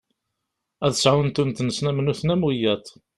[0.85, 2.85] Ad sɛun tunet-nsen am nutni am wiyaḍ.